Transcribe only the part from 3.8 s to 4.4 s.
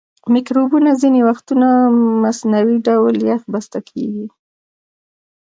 کیږي.